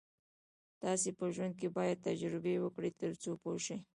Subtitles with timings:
[0.81, 3.77] تاسو په ژوند کې باید تجربې وکړئ تر څو پوه شئ.